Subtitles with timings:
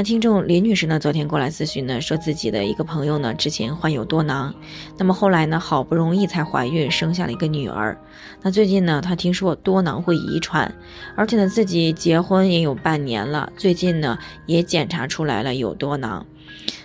[0.00, 4.54] 那听众林女士呢，昨天过来咨询呢，说自己的一个朋友呢，之前患有多囊，
[4.96, 8.00] 那么后来呢，好不容易才怀孕生下了一个女儿。
[8.40, 10.74] 那最近呢，她听说多囊会遗传，
[11.14, 16.24] 而且呢，自己结婚也有半年了，最近呢，也检查出来了有多囊，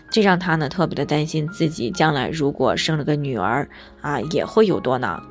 [0.10, 3.70] 这让她呢特别的担心自己将来如果生了个女儿
[4.02, 5.24] 啊，也会有多囊。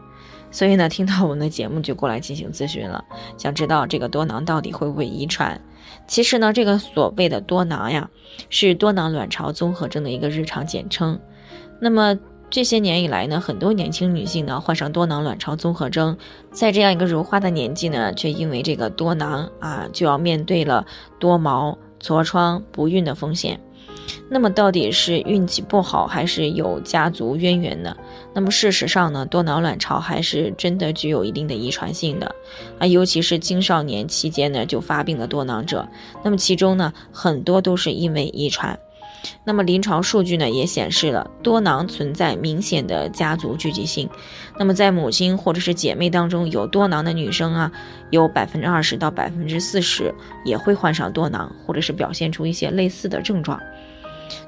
[0.55, 3.05] 所以呢，听到我们的节目就过来进行咨询了，
[3.37, 5.61] 想知道这个多囊到底会不会遗传？
[6.07, 8.09] 其实呢，这个所谓的多囊呀，
[8.51, 11.19] 是多囊卵巢综合征的一个日常简称。
[11.81, 12.17] 那么
[12.49, 16.17] 这些年以来呢，很多年轻女性呢患上多囊卵巢综合征，
[16.53, 20.87] 在这样一个如花的年纪呢，却因为这个多囊啊，就要面对了
[21.19, 23.59] 多毛、痤疮、不孕的风险。
[24.35, 27.97] 那么到底是运气不好，还是有家族渊源呢？
[28.33, 32.35] 那么事实上呢，多囊卵巢还是真的具有一定的遗传性的
[32.81, 35.89] 啊，尤其是青少年期间呢就发病的多囊者，
[36.25, 38.77] 那么其中呢很多都是因为遗传。
[39.45, 44.11] 那么临床数据呢也显示了多囊存在明显的家族聚集性。
[44.59, 47.71] 那么在母亲或者是姐妹当中有多囊的女生啊，
[48.11, 50.13] 有百分之二十到百分之四十
[50.45, 53.61] 也会患上多囊，或者是表现出一些类似的症状。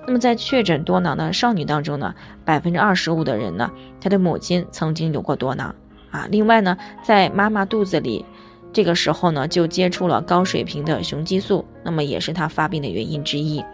[0.07, 5.75] 那么在确诊多囊的少女当中呢，百分之二十五的人呢，她的母亲曾经有过多囊
[6.11, 6.27] 啊。
[6.31, 8.25] 另外呢，在妈妈肚子里，
[8.73, 13.65] 这个时候呢就接触了高水平的雄激素，那么也是她发病的原因之一。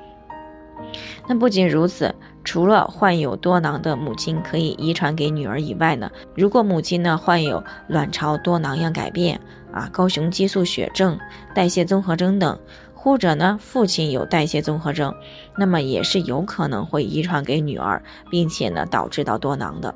[1.26, 2.14] 那不仅如此，
[2.44, 9.40] 除了患有多囊的母亲可以遗传给女儿以外呢，如果母亲呢患有卵巢多囊样改变
[9.72, 11.18] 啊、高雄激素血症、
[11.54, 12.58] 代谢综合征等。
[13.02, 15.12] 或者呢，父亲有代谢综合征，
[15.56, 19.92] 那么也是有可能会遗传给女儿，并且呢导致到多囊的。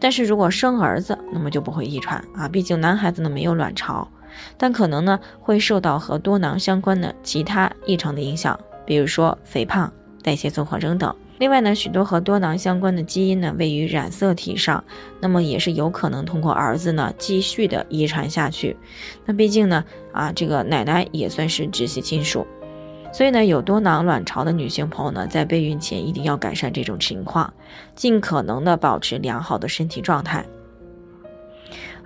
[0.00, 4.08] 但是如果生儿子，那么就不会遗传啊，毕竟男孩子呢没有卵巢，
[4.56, 9.92] 但可能呢会受到和多囊相关的其他异常的影响，比如说肥胖、
[10.22, 11.14] 代谢综合征等。
[11.38, 14.84] 另外呢，许多和多囊相关的基因呢位于染色体上，
[15.20, 18.76] 那么也是有可能通过儿子呢继续的遗传下去。
[19.26, 22.46] 那毕竟呢，啊，这个奶奶也算是直系亲属，
[23.12, 27.52] 所以呢，有多囊卵巢的女性朋友呢，在备孕前一定要改善这种情况，
[27.96, 30.46] 尽可能的保持良好的身体状态。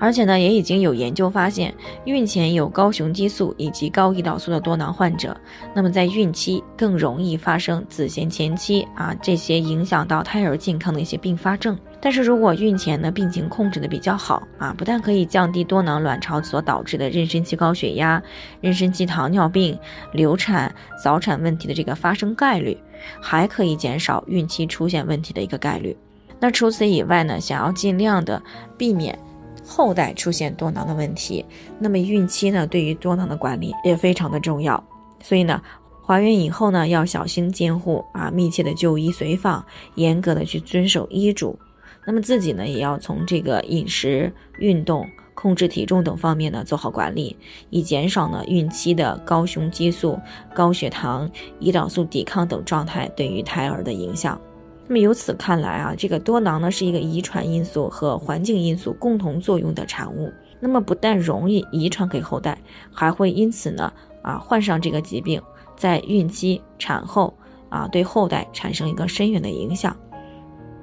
[0.00, 1.74] 而且呢，也已经有研究发现，
[2.04, 5.36] 孕前有高雄激素以及高胰岛素的多囊患者，
[5.74, 11.76] 那么在孕期更容易发生子痫前期啊这些影响到胎儿健康的一些并发症。
[12.00, 18.22] 但是如果孕前呢病情控制的比较好啊，不但可以降低多囊卵巢所导致的妊娠期高血压、
[18.62, 19.76] 妊娠期糖尿病、
[20.12, 22.78] 流产、早产问题的这个发生概率，
[23.20, 25.96] 还可以减少孕期出现问题的一个概率。
[26.38, 28.40] 那除此以外呢，想要尽量的
[28.76, 29.18] 避免。
[29.68, 31.44] 后代出现多囊的问题，
[31.78, 34.82] 那么孕期呢，对于多囊的管理也非常的重要。
[35.22, 35.60] 所以呢，
[36.06, 39.62] 怀孕以后呢，要小心监护啊，密切的就医随访，
[39.96, 41.58] 严格的去遵守医嘱。
[42.06, 47.36] 那么自己呢，也要从这个饮食、运动、控制体重等方面呢做好管理，
[47.68, 50.18] 以减少呢孕期的高雄激素、
[50.54, 51.30] 高血糖、
[51.60, 54.40] 胰岛素抵抗等状态对于胎儿的影响。
[54.88, 60.32] 那么由此看来啊，这个多囊呢是一个遗传因素和环境因素共同作用的产物。
[60.58, 62.58] 那么不但容易遗传给后代，
[62.90, 65.40] 还会因此呢啊患上这个疾病，
[65.76, 67.32] 在孕期、产后
[67.68, 69.94] 啊对后代产生一个深远的影响。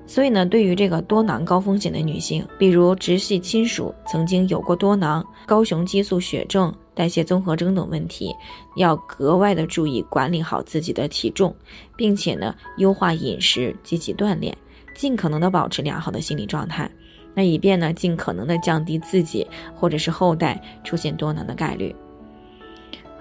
[0.07, 8.33] 所以呢，对于这个多囊高风险的女性，比如直系亲属曾经有过多囊、高雄激素血症、代谢综合征等问题，
[8.77, 11.53] 要格外的注意管理好自己的体重，
[11.97, 14.57] 并且呢，优化饮食、积极锻炼，
[14.95, 16.89] 尽可能的保持良好的心理状态，
[17.33, 19.45] 那以便呢，尽可能的降低自己
[19.75, 21.93] 或者是后代出现多囊的概率。